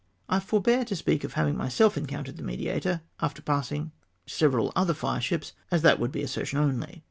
I 0.29 0.39
forbear 0.39 0.83
to 0.85 0.95
speak 0.95 1.23
of 1.23 1.33
having 1.33 1.55
myself 1.55 1.95
encountered 1.95 2.35
the 2.37 2.41
Mediator 2.43 3.01
after 3.19 3.39
passing 3.43 3.91
several 4.25 4.73
other 4.75 4.95
fireships, 4.95 5.53
as 5.69 5.83
that 5.83 5.99
would 5.99 6.11
be 6.11 6.23
assertion 6.23 6.57
only. 6.57 6.99